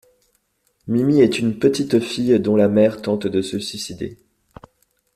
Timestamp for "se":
3.43-3.59